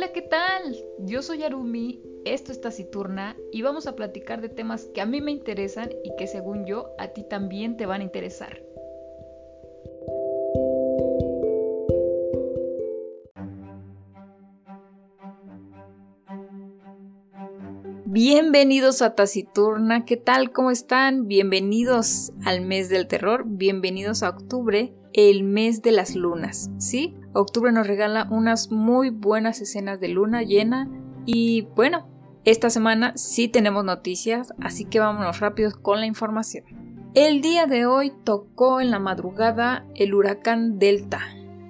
[0.00, 0.82] Hola, ¿qué tal?
[1.00, 5.20] Yo soy Arumi, esto es Taciturna y vamos a platicar de temas que a mí
[5.20, 8.62] me interesan y que según yo a ti también te van a interesar.
[18.06, 20.50] Bienvenidos a Taciturna, ¿qué tal?
[20.50, 21.28] ¿Cómo están?
[21.28, 27.19] Bienvenidos al mes del terror, bienvenidos a octubre, el mes de las lunas, ¿sí?
[27.32, 30.88] Octubre nos regala unas muy buenas escenas de luna llena
[31.26, 32.08] y bueno,
[32.44, 36.64] esta semana sí tenemos noticias, así que vámonos rápidos con la información.
[37.14, 41.20] El día de hoy tocó en la madrugada el huracán Delta.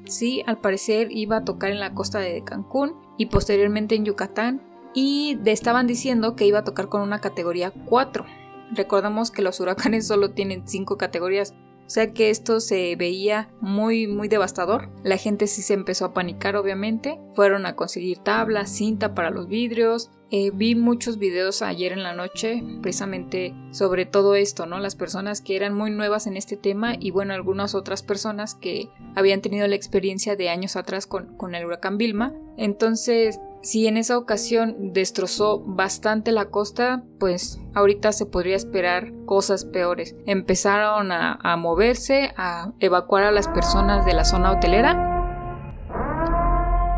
[0.05, 4.63] Sí, al parecer iba a tocar en la costa de Cancún y posteriormente en Yucatán
[4.95, 8.25] y estaban diciendo que iba a tocar con una categoría 4.
[8.73, 11.55] Recordamos que los huracanes solo tienen 5 categorías,
[11.91, 14.91] o sea que esto se veía muy muy devastador.
[15.03, 17.19] La gente sí se empezó a panicar obviamente.
[17.35, 20.13] Fueron a conseguir tablas, cinta para los vidrios.
[20.31, 24.79] Eh, vi muchos videos ayer en la noche precisamente sobre todo esto, ¿no?
[24.79, 28.89] Las personas que eran muy nuevas en este tema y bueno, algunas otras personas que
[29.17, 32.33] habían tenido la experiencia de años atrás con, con el huracán Vilma.
[32.57, 39.67] Entonces si en esa ocasión destrozó bastante la costa, pues ahorita se podría esperar cosas
[39.67, 40.17] peores.
[40.27, 45.07] Empezaron a, moverse, a evacuar a las personas de la zona hotelera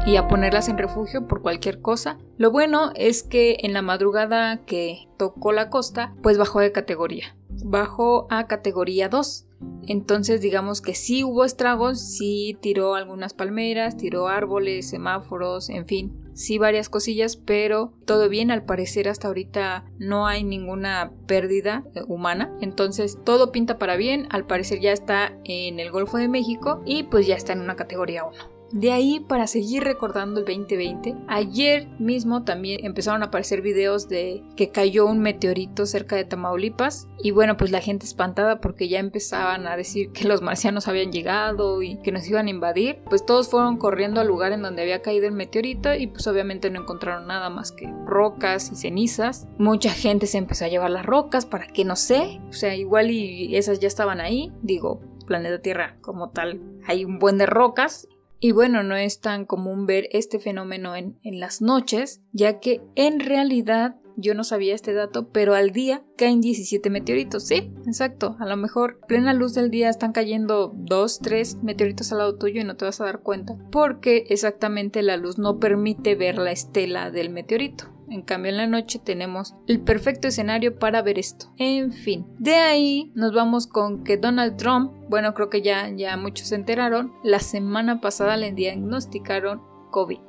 [0.06, 2.18] y a ponerlas en refugio por cualquier cosa.
[2.36, 7.36] Lo bueno es que en la madrugada que tocó la costa, pues bajó de categoría.
[7.64, 9.46] Bajó a categoría 2.
[9.86, 16.12] Entonces digamos que sí hubo estragos, sí tiró algunas palmeras, tiró árboles, semáforos, en fin,
[16.34, 22.02] sí varias cosillas, pero todo bien, al parecer hasta ahorita no hay ninguna pérdida eh,
[22.06, 26.80] humana, entonces todo pinta para bien, al parecer ya está en el Golfo de México
[26.84, 28.51] y pues ya está en una categoría 1.
[28.72, 34.42] De ahí, para seguir recordando el 2020, ayer mismo también empezaron a aparecer videos de
[34.56, 38.98] que cayó un meteorito cerca de Tamaulipas y bueno, pues la gente espantada porque ya
[38.98, 43.26] empezaban a decir que los marcianos habían llegado y que nos iban a invadir, pues
[43.26, 46.80] todos fueron corriendo al lugar en donde había caído el meteorito y pues obviamente no
[46.80, 49.46] encontraron nada más que rocas y cenizas.
[49.58, 53.10] Mucha gente se empezó a llevar las rocas para que no sé, o sea, igual
[53.10, 58.08] y esas ya estaban ahí, digo, planeta Tierra como tal hay un buen de rocas
[58.44, 63.20] y bueno, no es tan común ver este fenómeno en, las noches, ya que en
[63.20, 67.46] realidad yo no sabía este dato, pero al día caen 17 meteoritos.
[67.46, 68.36] Sí, exacto.
[68.40, 72.60] A lo mejor plena luz del día están cayendo 2, 3 meteoritos al lado tuyo
[72.60, 76.50] y no te vas a dar cuenta, porque exactamente la luz no permite ver la
[76.50, 77.92] estela del meteorito.
[78.12, 81.46] En cambio, en la noche tenemos el perfecto escenario para ver esto.
[81.56, 86.18] En fin, de ahí nos vamos con que Donald Trump, bueno, creo que ya, ya
[86.18, 90.20] muchos se enteraron, la semana pasada le diagnosticaron COVID.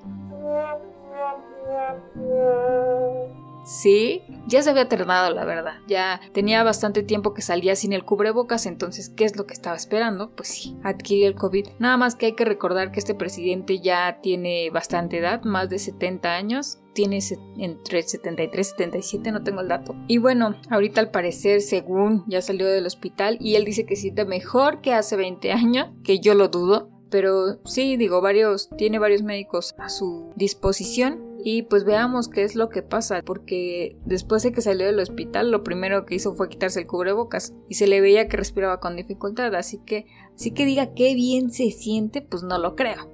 [3.63, 5.75] Sí, ya se había tardado, la verdad.
[5.87, 9.75] Ya tenía bastante tiempo que salía sin el cubrebocas, entonces, ¿qué es lo que estaba
[9.75, 10.31] esperando?
[10.31, 11.67] Pues sí, adquirir el COVID.
[11.79, 15.79] Nada más que hay que recordar que este presidente ya tiene bastante edad, más de
[15.79, 16.79] 70 años.
[16.93, 17.19] Tiene
[17.57, 19.95] entre 73 y 77, no tengo el dato.
[20.07, 24.25] Y bueno, ahorita al parecer, según ya salió del hospital, y él dice que siente
[24.25, 26.89] mejor que hace 20 años, que yo lo dudo.
[27.09, 32.55] Pero sí, digo, varios, tiene varios médicos a su disposición y pues veamos qué es
[32.55, 36.49] lo que pasa, porque después de que salió del hospital lo primero que hizo fue
[36.49, 40.05] quitarse el cubrebocas y se le veía que respiraba con dificultad, así que
[40.35, 43.11] así que diga qué bien se siente, pues no lo creo.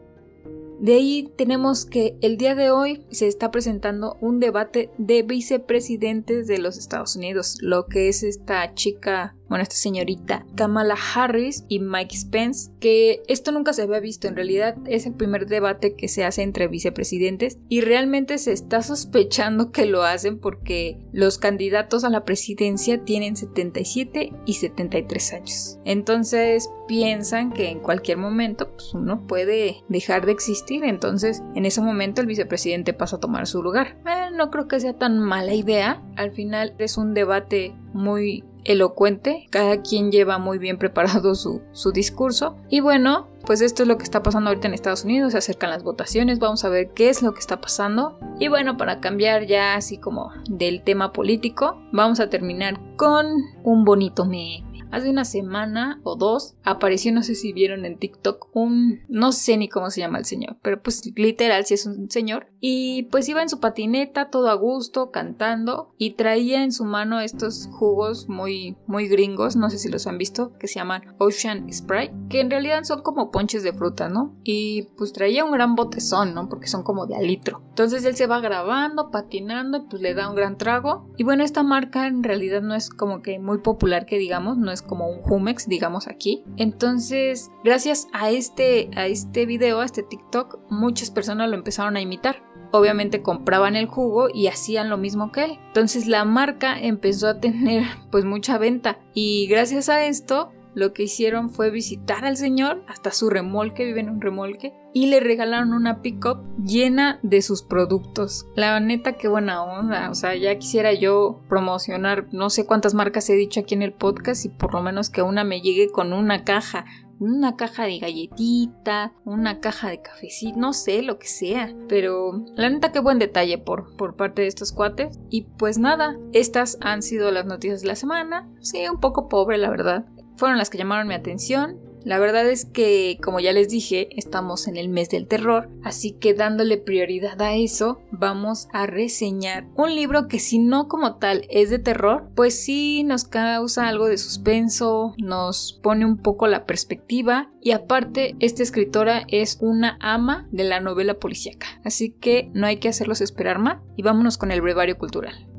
[0.80, 6.48] De ahí tenemos que el día de hoy se está presentando un debate de vicepresidentes
[6.48, 11.80] de los Estados Unidos, lo que es esta chica bueno, esta señorita Kamala Harris y
[11.80, 16.08] Mike Spence, que esto nunca se había visto, en realidad es el primer debate que
[16.08, 22.04] se hace entre vicepresidentes y realmente se está sospechando que lo hacen porque los candidatos
[22.04, 25.80] a la presidencia tienen 77 y 73 años.
[25.84, 31.82] Entonces piensan que en cualquier momento pues, uno puede dejar de existir, entonces en ese
[31.82, 33.98] momento el vicepresidente pasa a tomar su lugar.
[34.06, 39.48] Eh, no creo que sea tan mala idea, al final es un debate muy elocuente,
[39.50, 43.98] cada quien lleva muy bien preparado su, su, discurso y bueno, pues esto es lo
[43.98, 47.10] que está pasando ahorita en Estados Unidos, se acercan las votaciones, vamos a ver qué
[47.10, 51.82] es lo que está pasando y bueno, para cambiar ya así como del tema político,
[51.92, 53.28] vamos a terminar con
[53.64, 54.69] un bonito meme.
[54.92, 59.58] Hace una semana o dos apareció, no sé si vieron en TikTok, un, no sé
[59.58, 62.48] ni cómo se llama el señor, pero pues literal si es un señor.
[62.60, 67.20] Y pues iba en su patineta todo a gusto, cantando, y traía en su mano
[67.20, 71.72] estos jugos muy, muy gringos, no sé si los han visto, que se llaman Ocean
[71.72, 74.36] Sprite, que en realidad son como ponches de fruta, ¿no?
[74.44, 76.50] Y pues traía un gran botezón, ¿no?
[76.50, 77.62] Porque son como de a litro.
[77.70, 81.08] Entonces él se va grabando, patinando, pues le da un gran trago.
[81.18, 84.72] Y bueno, esta marca en realidad no es como que muy popular que digamos, no
[84.72, 86.44] es como un Humex, digamos aquí.
[86.58, 92.02] Entonces, gracias a este, a este video, a este TikTok, muchas personas lo empezaron a
[92.02, 95.60] imitar obviamente compraban el jugo y hacían lo mismo que él.
[95.68, 101.04] Entonces la marca empezó a tener pues mucha venta y gracias a esto lo que
[101.04, 105.74] hicieron fue visitar al señor hasta su remolque, vive en un remolque, y le regalaron
[105.74, 108.48] una pickup llena de sus productos.
[108.56, 110.10] La neta, qué buena onda.
[110.10, 113.94] O sea, ya quisiera yo promocionar, no sé cuántas marcas he dicho aquí en el
[113.94, 116.86] podcast y por lo menos que una me llegue con una caja.
[117.22, 121.76] Una caja de galletita, una caja de cafecito, no sé, lo que sea.
[121.90, 125.20] Pero la neta, qué buen detalle por, por parte de estos cuates.
[125.30, 128.50] Y pues nada, estas han sido las noticias de la semana.
[128.62, 130.06] Sí, un poco pobre, la verdad
[130.40, 131.78] fueron las que llamaron mi atención.
[132.06, 136.14] La verdad es que, como ya les dije, estamos en el mes del terror, así
[136.14, 141.46] que dándole prioridad a eso, vamos a reseñar un libro que si no como tal
[141.50, 146.66] es de terror, pues sí nos causa algo de suspenso, nos pone un poco la
[146.66, 152.66] perspectiva y aparte esta escritora es una ama de la novela policíaca, así que no
[152.66, 155.50] hay que hacerlos esperar más y vámonos con el brevario cultural.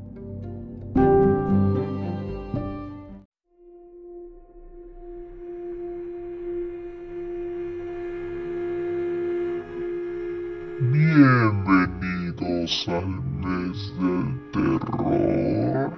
[11.21, 15.93] Bienvenidos al mes del terror.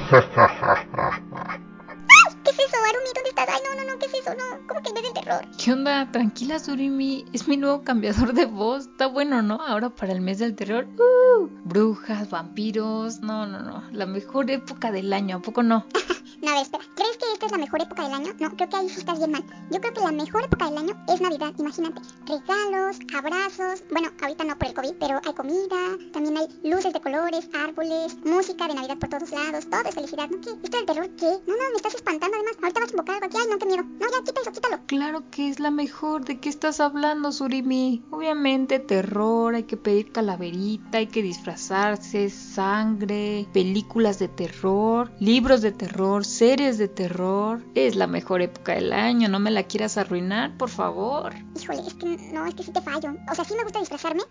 [2.44, 3.10] ¿Qué es eso, Arumi?
[3.14, 3.49] ¿Dónde estás?
[3.49, 4.34] Ay, no, no, no, ¿qué es eso?
[4.34, 5.43] No, ¿cómo que el mes del terror?
[5.56, 6.12] ¿Qué onda?
[6.12, 7.25] Tranquila, Surimi.
[7.32, 8.88] Es mi nuevo cambiador de voz.
[8.88, 9.54] Está bueno, ¿no?
[9.54, 10.87] Ahora para el mes del terror.
[10.99, 13.20] Uh, brujas, vampiros.
[13.20, 13.82] No, no, no.
[13.90, 15.87] La mejor época del año, ¿a poco no?
[16.42, 16.84] no, a ver, espera.
[16.96, 18.32] ¿Crees que esta es la mejor época del año?
[18.40, 19.44] No, creo que ahí sí estás bien mal.
[19.70, 21.52] Yo creo que la mejor época del año es Navidad.
[21.56, 22.00] Imagínate.
[22.26, 23.84] Regalos, abrazos.
[23.92, 25.98] Bueno, ahorita no por el COVID, pero hay comida.
[26.12, 29.70] También hay luces de colores, árboles, música de Navidad por todos lados.
[29.70, 30.28] Todo es felicidad.
[30.30, 30.50] ¿No qué?
[30.64, 31.30] ¿Esto del terror qué?
[31.46, 32.56] No, no, me estás espantando además.
[32.60, 33.36] Ahorita vas a invocar algo aquí.
[33.40, 33.84] Ay, no, qué miedo.
[33.84, 34.80] No, ya, quita eso, quítalo.
[34.86, 36.24] Claro que es la mejor.
[36.24, 38.02] ¿De qué estás hablando, Surimi?
[38.10, 39.54] Obviamente, terror.
[39.54, 40.98] Hay que pedir calaverita.
[40.98, 42.30] Hay que disfrazarse.
[42.30, 43.46] Sangre.
[43.52, 45.12] Películas de terror.
[45.20, 46.24] Libros de terror.
[46.32, 50.70] Series de terror es la mejor época del año, no me la quieras arruinar, por
[50.70, 51.34] favor.
[51.61, 53.14] Híjole, es que no, es que sí te fallo.
[53.31, 54.23] O sea, sí me gusta disfrazarme,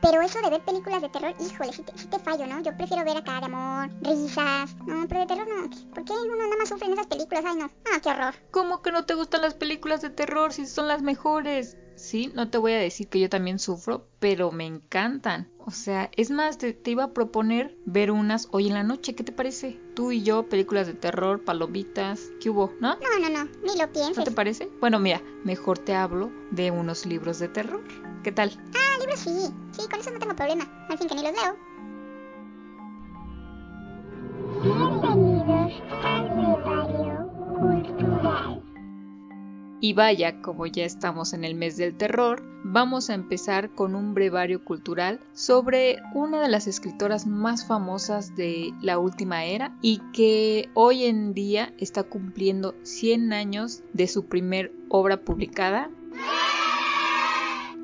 [0.00, 2.62] pero eso de ver películas de terror, híjole, sí te, fallo, ¿no?
[2.62, 4.74] Yo prefiero ver acá de amor, risas.
[4.86, 5.68] No, pero de terror no.
[5.90, 7.44] ¿Por qué uno nada más sufre en esas películas?
[7.46, 7.70] Ay, no.
[7.92, 8.34] Ah, qué horror.
[8.50, 11.76] ¿Cómo que no te gustan las películas de terror si son las mejores?
[12.00, 15.48] Sí, no te voy a decir que yo también sufro, pero me encantan.
[15.58, 19.22] O sea, es más, te, iba a proponer ver unas hoy en la noche, ¿qué
[19.22, 19.78] te parece?
[19.94, 22.72] Tú y yo, películas de terror, palomitas, ¿qué hubo?
[22.80, 22.96] ¿No?
[22.96, 24.16] No, no, no, ni lo pienses.
[24.16, 24.68] ¿No te parece?
[24.80, 27.84] Bueno, mira, mejor te hablo de unos libros de terror.
[28.24, 28.58] ¿Qué tal?
[28.74, 31.69] Ah, libros sí, sí, con eso no tengo problema, al fin que ni los leo.
[39.82, 44.12] Y vaya, como ya estamos en el mes del terror, vamos a empezar con un
[44.12, 50.68] brevario cultural sobre una de las escritoras más famosas de la última era y que
[50.74, 55.90] hoy en día está cumpliendo 100 años de su primer obra publicada.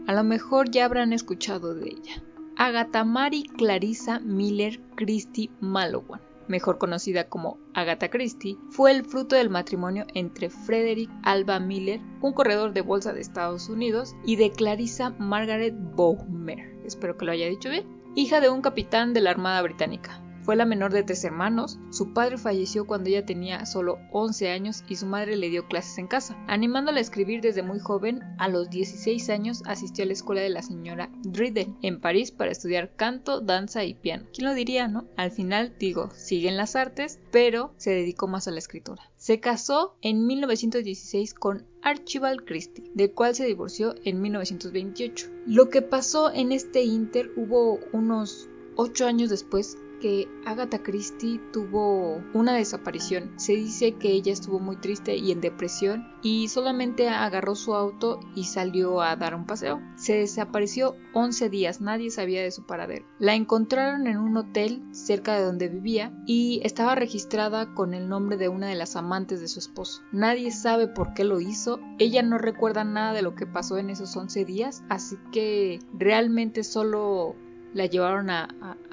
[0.07, 2.23] A lo mejor ya habrán escuchado de ella.
[2.57, 9.51] Agatha Mary Clarissa Miller Christie Malowan mejor conocida como Agatha Christie, fue el fruto del
[9.51, 15.11] matrimonio entre Frederick Alba Miller, un corredor de bolsa de Estados Unidos, y de Clarissa
[15.19, 19.63] Margaret Bowmer, espero que lo haya dicho bien, hija de un capitán de la Armada
[19.63, 20.23] Británica.
[20.47, 24.85] Fue la menor de tres hermanos, su padre falleció cuando ella tenía solo 11 años
[24.89, 26.37] y su madre le dio clases en casa.
[26.47, 30.51] Animándola a escribir desde muy joven, a los 16 años asistió a la escuela de
[30.51, 34.27] la señora Dryden en París para estudiar canto, danza y piano.
[34.33, 35.09] ¿Quién lo diría, no?
[35.17, 39.03] Al final, digo, sigue en las artes, pero se dedicó más a la escritura.
[39.17, 45.29] Se casó en 1916 con Archibald Christie, del cual se divorció en 1928.
[45.45, 48.49] Lo que pasó en este inter hubo unos
[48.79, 53.33] Ocho años después, que Agatha Christie tuvo una desaparición.
[53.37, 58.21] Se dice que ella estuvo muy triste y en depresión y solamente agarró su auto
[58.35, 59.81] y salió a dar un paseo.
[59.97, 63.07] Se desapareció 11 días, nadie sabía de su paradero.
[63.19, 68.37] La encontraron en un hotel cerca de donde vivía y estaba registrada con el nombre
[68.37, 70.03] de una de las amantes de su esposo.
[70.13, 73.91] Nadie sabe por qué lo hizo, ella no recuerda nada de lo que pasó en
[73.91, 77.35] esos 11 días, así que realmente solo
[77.75, 78.49] la llevaron a,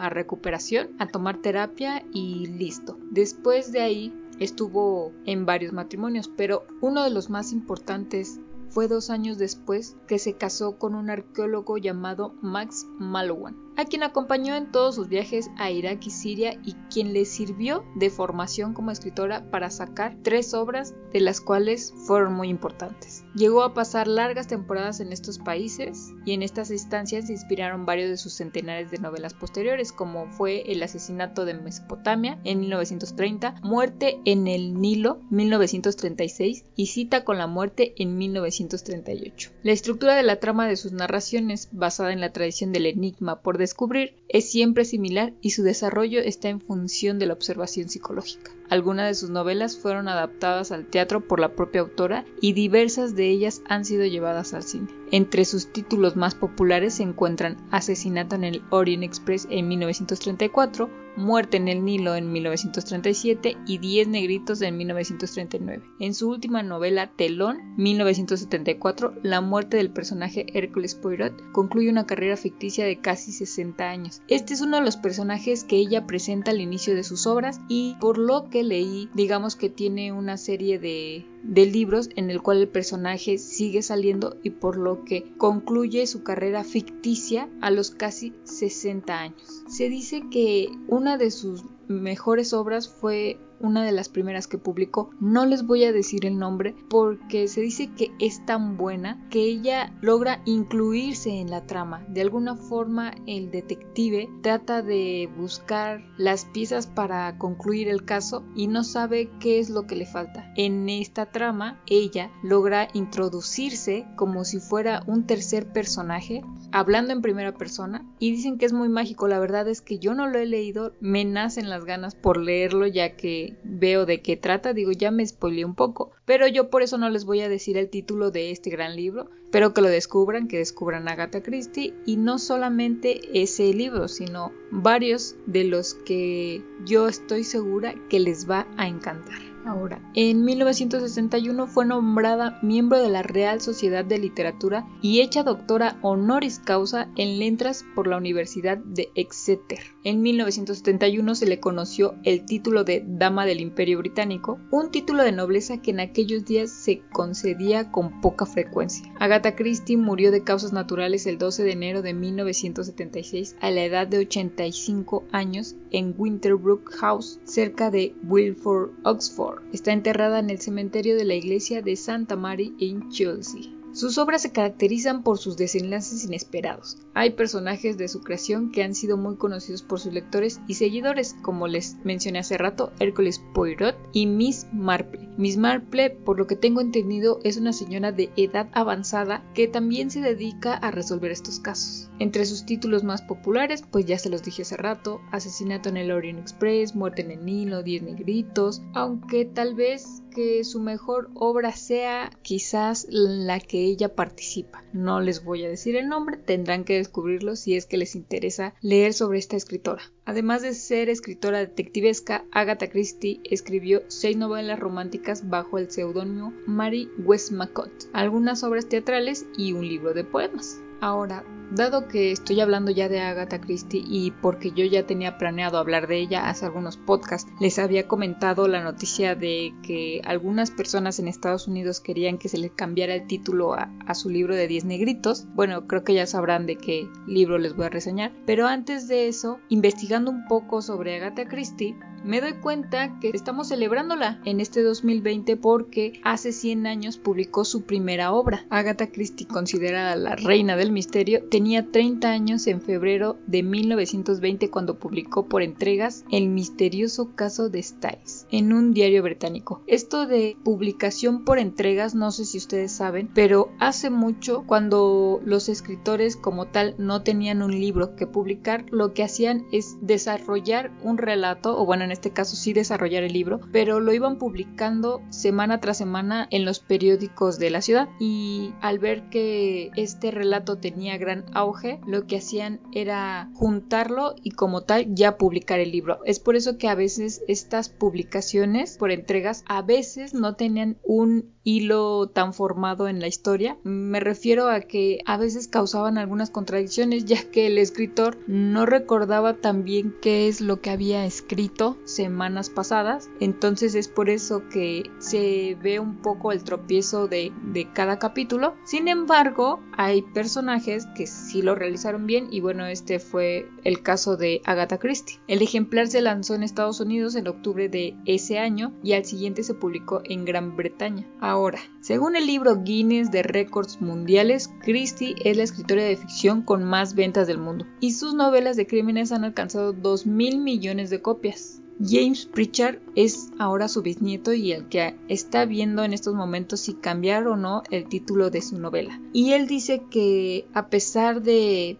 [0.09, 2.97] recuperación, a tomar terapia y listo.
[3.11, 8.39] Después de ahí estuvo en varios matrimonios, pero uno de los más importantes
[8.69, 14.03] fue dos años después que se casó con un arqueólogo llamado Max Malowan a quien
[14.03, 18.73] acompañó en todos sus viajes a Irak y Siria y quien le sirvió de formación
[18.73, 23.23] como escritora para sacar tres obras de las cuales fueron muy importantes.
[23.35, 28.09] Llegó a pasar largas temporadas en estos países y en estas instancias se inspiraron varios
[28.09, 34.19] de sus centenares de novelas posteriores como fue El asesinato de Mesopotamia en 1930, Muerte
[34.25, 39.51] en el Nilo 1936 y Cita con la muerte en 1938.
[39.63, 43.57] La estructura de la trama de sus narraciones basada en la tradición del enigma por
[43.63, 48.51] descubrir es siempre similar y su desarrollo está en función de la observación psicológica.
[48.73, 53.29] Algunas de sus novelas fueron adaptadas al teatro por la propia autora y diversas de
[53.29, 54.87] ellas han sido llevadas al cine.
[55.11, 61.57] Entre sus títulos más populares se encuentran Asesinato en el Orient Express en 1934, Muerte
[61.57, 65.83] en el Nilo en 1937 y Diez Negritos en 1939.
[65.99, 72.35] En su última novela Telón, 1974, la muerte del personaje Hércules Poirot concluye una carrera
[72.35, 74.23] ficticia de casi 60 años.
[74.27, 77.95] Este es uno de los personajes que ella presenta al inicio de sus obras y
[77.99, 82.61] por lo que leí, digamos que tiene una serie de de libros en el cual
[82.61, 88.33] el personaje sigue saliendo y por lo que concluye su carrera ficticia a los casi
[88.43, 89.63] 60 años.
[89.67, 95.09] Se dice que una de sus mejores obras fue una de las primeras que publicó.
[95.19, 99.43] No les voy a decir el nombre porque se dice que es tan buena que
[99.43, 102.05] ella logra incluirse en la trama.
[102.09, 108.67] De alguna forma el detective trata de buscar las piezas para concluir el caso y
[108.67, 110.51] no sabe qué es lo que le falta.
[110.57, 117.53] En esta trama ella logra introducirse como si fuera un tercer personaje hablando en primera
[117.53, 119.27] persona y dicen que es muy mágico.
[119.27, 122.87] La verdad es que yo no lo he leído, me nacen las ganas por leerlo
[122.87, 126.83] ya que veo de qué trata, digo ya me spoileé un poco, pero yo por
[126.83, 129.89] eso no les voy a decir el título de este gran libro, espero que lo
[129.89, 136.63] descubran, que descubran Agatha Christie y no solamente ese libro, sino varios de los que
[136.85, 139.52] yo estoy segura que les va a encantar.
[139.65, 145.97] Ahora, en 1961 fue nombrada miembro de la Real Sociedad de Literatura y hecha doctora
[146.01, 149.79] honoris causa en letras por la Universidad de Exeter.
[150.03, 155.31] En 1971 se le conoció el título de Dama del Imperio Británico, un título de
[155.31, 159.13] nobleza que en aquellos días se concedía con poca frecuencia.
[159.19, 164.07] Agatha Christie murió de causas naturales el 12 de enero de 1976 a la edad
[164.07, 169.52] de 85 años en Winterbrook House, cerca de Wilford, Oxford.
[169.71, 173.82] Está enterrada en el cementerio de la iglesia de Santa Mary en Chelsea.
[173.93, 176.97] Sus obras se caracterizan por sus desenlaces inesperados.
[177.13, 181.35] Hay personajes de su creación que han sido muy conocidos por sus lectores y seguidores,
[181.43, 185.29] como les mencioné hace rato, Hércules Poirot y Miss Marple.
[185.37, 190.09] Miss Marple, por lo que tengo entendido, es una señora de edad avanzada que también
[190.09, 192.09] se dedica a resolver estos casos.
[192.17, 196.11] Entre sus títulos más populares, pues ya se los dije hace rato, Asesinato en el
[196.11, 201.71] Orient Express, Muerte en el Nilo, Diez Negritos, aunque tal vez que su mejor obra
[201.71, 204.83] sea quizás la que ella participa.
[204.93, 208.73] No les voy a decir el nombre, tendrán que descubrirlo si es que les interesa
[208.81, 210.01] leer sobre esta escritora.
[210.25, 217.09] Además de ser escritora detectivesca, Agatha Christie escribió seis novelas románticas bajo el seudónimo Mary
[217.23, 220.79] Westmacott, algunas obras teatrales y un libro de poemas.
[221.01, 221.43] Ahora,
[221.75, 226.07] dado que estoy hablando ya de Agatha Christie y porque yo ya tenía planeado hablar
[226.07, 231.27] de ella hace algunos podcasts, les había comentado la noticia de que algunas personas en
[231.27, 235.47] Estados Unidos querían que se le cambiara el título a, su libro de 10 negritos.
[235.55, 238.31] Bueno, creo que ya sabrán de qué libro les voy a reseñar.
[238.45, 243.67] Pero antes de eso, investigando un poco sobre Agatha Christie, Me doy cuenta que estamos
[243.67, 248.65] celebrándola en este 2020 porque hace 100 años publicó su primera obra.
[248.69, 254.99] Agatha Christie, considerada la reina del misterio, tenía 30 años en febrero de 1920 cuando
[254.99, 259.81] publicó por entregas El misterioso caso de Styles en un diario británico.
[259.87, 265.69] Esto de publicación por entregas, no sé si ustedes saben, pero hace mucho cuando los
[265.69, 271.17] escritores como tal no tenían un libro que publicar, lo que hacían es desarrollar un
[271.17, 275.79] relato, o bueno, en este caso sí desarrollar el libro, pero lo iban publicando semana
[275.79, 281.17] tras semana en los periódicos de la ciudad y al ver que este relato tenía
[281.17, 286.19] gran auge, lo que hacían era juntarlo y como tal ya publicar el libro.
[286.25, 291.53] Es por eso que a veces estas publicaciones por entregas a veces no tenían un
[291.63, 293.77] hilo tan formado en la historia.
[293.83, 299.55] Me refiero a que a veces causaban algunas contradicciones ya que el escritor no recordaba
[299.55, 303.29] tan bien qué es lo que había escrito semanas pasadas.
[303.39, 308.75] Entonces es por eso que se ve un poco el tropiezo de, de cada capítulo.
[308.83, 314.37] Sin embargo, hay personajes que sí lo realizaron bien y bueno, este fue el caso
[314.37, 315.39] de Agatha Christie.
[315.47, 319.63] El ejemplar se lanzó en Estados Unidos en octubre de ese año y al siguiente
[319.63, 321.27] se publicó en Gran Bretaña.
[321.39, 326.83] Ahora, según el libro Guinness de Récords Mundiales, Christie es la escritora de ficción con
[326.83, 331.21] más ventas del mundo y sus novelas de crímenes han alcanzado 2 mil millones de
[331.21, 331.82] copias.
[331.99, 336.93] James Pritchard es ahora su bisnieto y el que está viendo en estos momentos si
[336.93, 339.21] cambiar o no el título de su novela.
[339.31, 341.97] Y él dice que a pesar de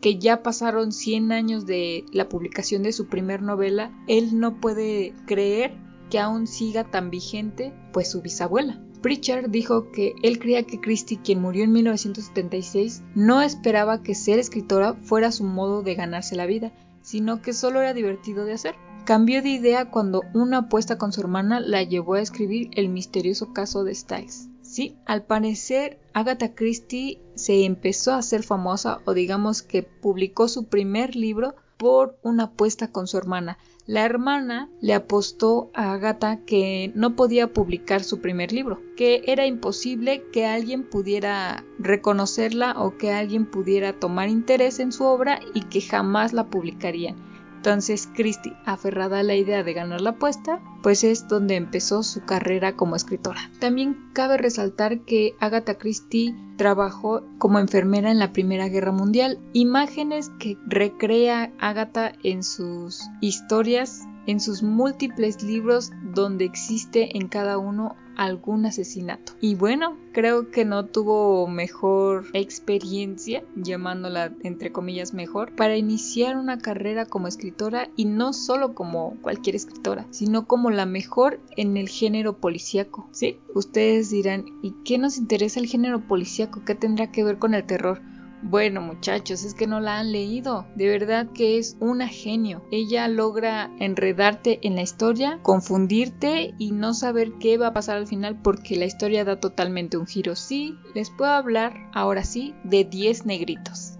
[0.00, 5.14] que ya pasaron 100 años de la publicación de su primer novela, él no puede
[5.26, 5.72] creer
[6.10, 8.82] que aún siga tan vigente pues su bisabuela.
[9.00, 14.38] Pritchard dijo que él creía que Christie, quien murió en 1976, no esperaba que ser
[14.38, 16.72] escritora fuera su modo de ganarse la vida,
[17.02, 18.74] sino que solo era divertido de hacer.
[19.04, 23.52] Cambió de idea cuando una apuesta con su hermana la llevó a escribir el misterioso
[23.52, 24.48] caso de Styles.
[24.62, 30.66] Sí, al parecer Agatha Christie se empezó a hacer famosa o digamos que publicó su
[30.66, 33.58] primer libro por una apuesta con su hermana.
[33.86, 39.46] La hermana le apostó a Agatha que no podía publicar su primer libro, que era
[39.46, 45.62] imposible que alguien pudiera reconocerla o que alguien pudiera tomar interés en su obra y
[45.62, 47.31] que jamás la publicarían.
[47.62, 52.24] Entonces Christie, aferrada a la idea de ganar la apuesta, pues es donde empezó su
[52.24, 53.52] carrera como escritora.
[53.60, 60.32] También cabe resaltar que Agatha Christie trabajó como enfermera en la Primera Guerra Mundial, imágenes
[60.40, 67.96] que recrea Agatha en sus historias en sus múltiples libros donde existe en cada uno
[68.16, 69.32] algún asesinato.
[69.40, 76.58] Y bueno, creo que no tuvo mejor experiencia, llamándola entre comillas mejor, para iniciar una
[76.58, 81.88] carrera como escritora y no solo como cualquier escritora, sino como la mejor en el
[81.88, 83.08] género policíaco.
[83.12, 86.62] Sí, ustedes dirán, ¿y qué nos interesa el género policíaco?
[86.64, 88.00] ¿Qué tendrá que ver con el terror?
[88.42, 90.66] Bueno muchachos, es que no la han leído.
[90.74, 92.64] De verdad que es una genio.
[92.72, 98.08] Ella logra enredarte en la historia, confundirte y no saber qué va a pasar al
[98.08, 100.34] final porque la historia da totalmente un giro.
[100.34, 103.92] Sí, les puedo hablar ahora sí de 10 negritos.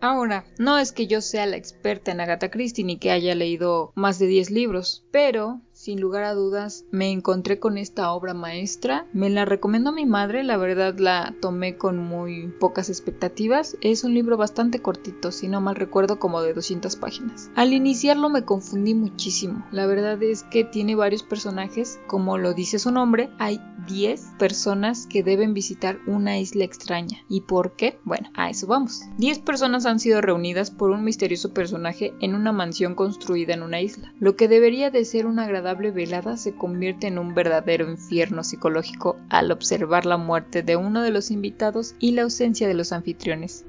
[0.00, 3.92] Ahora, no es que yo sea la experta en Agatha Christie ni que haya leído
[3.94, 9.08] más de 10 libros, pero sin lugar a dudas me encontré con esta obra maestra.
[9.12, 13.76] Me la recomendó mi madre, la verdad la tomé con muy pocas expectativas.
[13.80, 17.50] Es un libro bastante cortito, si no mal recuerdo como de 200 páginas.
[17.56, 19.66] Al iniciarlo me confundí muchísimo.
[19.72, 25.08] La verdad es que tiene varios personajes, como lo dice su nombre, hay 10 personas
[25.08, 27.18] que deben visitar una isla extraña.
[27.28, 27.98] ¿Y por qué?
[28.04, 29.02] Bueno, a eso vamos.
[29.18, 33.80] 10 personas han sido reunidas por un misterioso personaje en una mansión construida en una
[33.80, 34.14] isla.
[34.20, 39.16] Lo que debería de ser una agradable velada se convierte en un verdadero infierno psicológico
[39.28, 43.64] al observar la muerte de uno de los invitados y la ausencia de los anfitriones.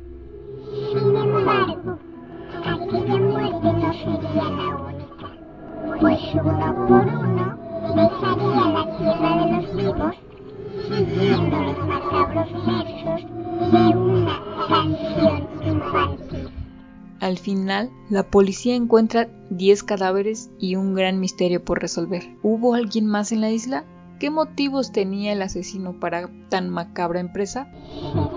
[17.23, 22.35] Al final, la policía encuentra 10 cadáveres y un gran misterio por resolver.
[22.43, 23.85] ¿Hubo alguien más en la isla?
[24.19, 27.71] ¿Qué motivos tenía el asesino para tan macabra empresa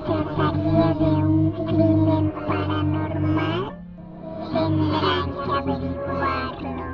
[0.07, 3.75] trataría de un crimen paranormal.
[4.53, 6.87] Tendrán que averiguarlo.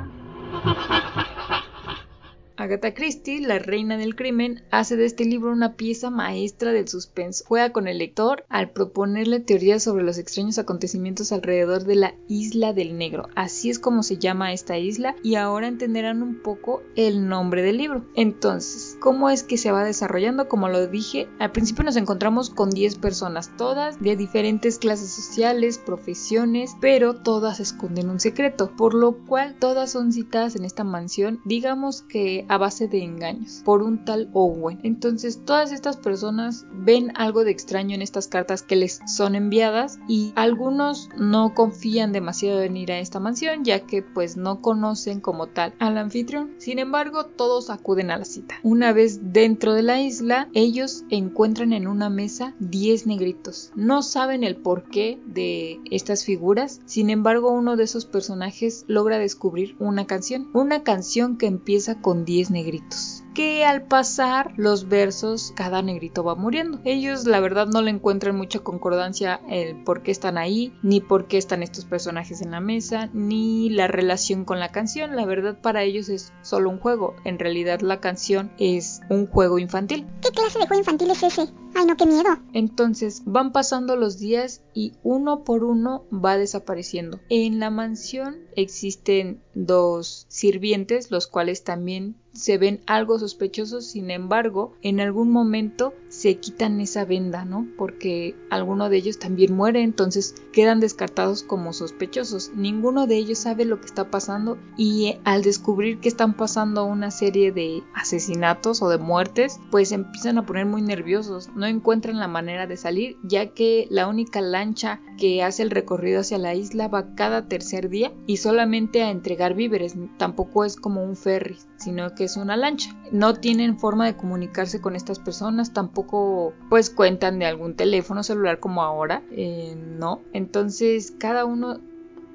[2.63, 7.43] Agatha Christie, la reina del crimen, hace de este libro una pieza maestra del suspenso.
[7.45, 12.71] Juega con el lector al proponerle teorías sobre los extraños acontecimientos alrededor de la Isla
[12.71, 13.27] del Negro.
[13.35, 17.79] Así es como se llama esta isla y ahora entenderán un poco el nombre del
[17.79, 18.05] libro.
[18.15, 20.47] Entonces, ¿cómo es que se va desarrollando?
[20.47, 25.79] Como lo dije, al principio nos encontramos con 10 personas, todas de diferentes clases sociales,
[25.79, 31.41] profesiones, pero todas esconden un secreto, por lo cual todas son citadas en esta mansión,
[31.43, 34.79] digamos que a base de engaños, por un tal Owen.
[34.83, 39.97] Entonces todas estas personas ven algo de extraño en estas cartas que les son enviadas
[40.07, 45.19] y algunos no confían demasiado en ir a esta mansión ya que pues no conocen
[45.19, 46.51] como tal al anfitrión.
[46.59, 48.55] Sin embargo, todos acuden a la cita.
[48.61, 53.71] Una vez dentro de la isla, ellos encuentran en una mesa 10 negritos.
[53.75, 59.75] No saben el porqué de estas figuras, sin embargo uno de esos personajes logra descubrir
[59.79, 65.81] una canción, una canción que empieza con 10 negritos que al pasar los versos cada
[65.81, 66.79] negrito va muriendo.
[66.83, 71.27] Ellos la verdad no le encuentran mucha concordancia el por qué están ahí, ni por
[71.27, 75.15] qué están estos personajes en la mesa, ni la relación con la canción.
[75.15, 77.15] La verdad para ellos es solo un juego.
[77.23, 80.07] En realidad la canción es un juego infantil.
[80.21, 81.49] ¿Qué clase de juego infantil es ese?
[81.75, 82.37] Ay, no, qué miedo.
[82.53, 87.19] Entonces van pasando los días y uno por uno va desapareciendo.
[87.29, 94.73] En la mansión existen dos sirvientes, los cuales también se ven algo sospechosos, sin embargo,
[94.81, 97.67] en algún momento se quitan esa venda, ¿no?
[97.77, 102.51] Porque alguno de ellos también muere, entonces quedan descartados como sospechosos.
[102.53, 107.11] Ninguno de ellos sabe lo que está pasando y al descubrir que están pasando una
[107.11, 112.27] serie de asesinatos o de muertes, pues empiezan a poner muy nerviosos, no encuentran la
[112.27, 116.89] manera de salir, ya que la única lancha que hace el recorrido hacia la isla
[116.89, 122.13] va cada tercer día y solamente a entregar víveres, tampoco es como un ferry, sino
[122.15, 122.95] que es una lancha.
[123.13, 128.59] No tienen forma de comunicarse con estas personas, tampoco pues cuentan de algún teléfono celular
[128.59, 130.21] como ahora, eh, no.
[130.33, 131.79] Entonces cada uno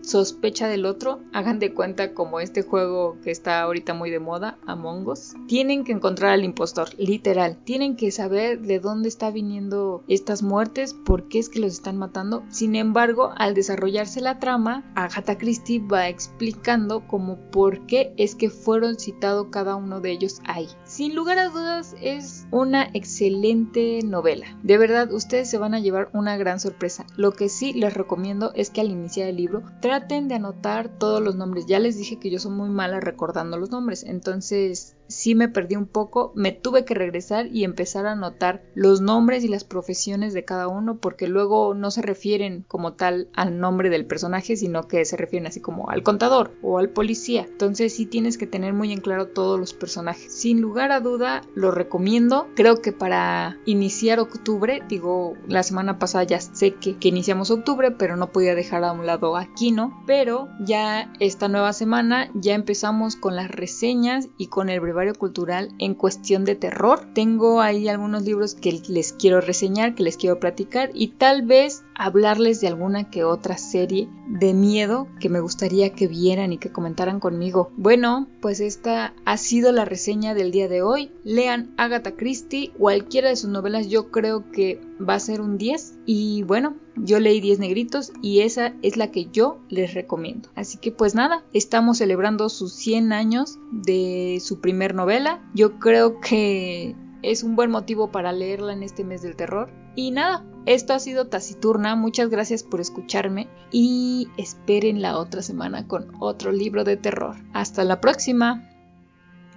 [0.03, 4.59] sospecha del otro, hagan de cuenta como este juego que está ahorita muy de moda,
[4.67, 5.35] Among Us.
[5.47, 7.59] Tienen que encontrar al impostor, literal.
[7.65, 11.97] Tienen que saber de dónde está viniendo estas muertes, por qué es que los están
[11.97, 12.45] matando.
[12.49, 18.51] Sin embargo, al desarrollarse la trama, Agatha Christie va explicando como por qué es que
[18.51, 20.69] fueron citados cada uno de ellos ahí.
[20.85, 24.47] Sin lugar a dudas es una excelente novela.
[24.63, 27.07] De verdad, ustedes se van a llevar una gran sorpresa.
[27.17, 31.23] Lo que sí les recomiendo es que al iniciar el libro traten de anotar todos
[31.23, 31.65] los nombres.
[31.65, 35.77] Ya les dije que yo soy muy mala recordando los nombres, entonces sí me perdí
[35.77, 40.35] un poco, me tuve que regresar y empezar a anotar los nombres y las profesiones
[40.35, 44.87] de cada uno porque luego no se refieren como tal al nombre del personaje, sino
[44.87, 47.47] que se refieren así como al contador o al policía.
[47.49, 50.33] Entonces sí tienes que tener muy en claro todos los personajes.
[50.33, 52.47] Sin lugar a duda, lo recomiendo.
[52.55, 58.17] Creo que para iniciar octubre, digo, la semana pasada ya sé que, iniciamos octubre, pero
[58.17, 60.03] no podía dejar a un lado aquí, ¿no?
[60.07, 65.71] Pero ya esta nueva semana ya empezamos con las reseñas y con el breve cultural
[65.79, 67.01] en cuestión de terror.
[67.15, 71.85] Tengo ahí algunos libros que les quiero reseñar, que les quiero platicar y tal vez
[71.95, 76.71] hablarles de alguna que otra serie de miedo que me gustaría que vieran y que
[76.71, 77.71] comentaran conmigo.
[77.77, 81.11] Bueno, pues esta ha sido la reseña del día de hoy.
[81.25, 85.99] Lean Agatha Christie, cualquiera de sus novelas yo creo que va a ser un 10
[86.07, 90.49] y bueno, yo leí 10 negritos y esa es la que yo les recomiendo.
[90.55, 95.41] Así que pues nada, estamos celebrando sus 100 años de su primer novela.
[95.55, 99.71] Yo creo que es un buen motivo para leerla en este mes del terror.
[99.97, 105.87] Y nada, esto ha sido Taciturna, muchas gracias por escucharme y esperen la otra semana
[105.87, 107.37] con otro libro de terror.
[107.53, 108.69] Hasta la próxima.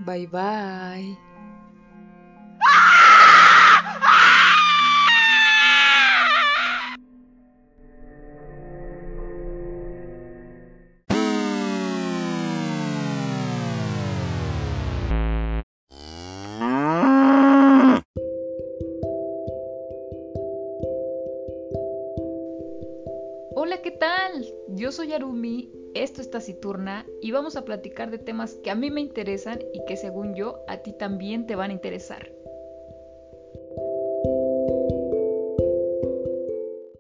[0.06, 1.18] Bye bye.
[27.22, 30.64] Y vamos a platicar de temas que a mí me interesan y que según yo
[30.68, 32.41] a ti también te van a interesar.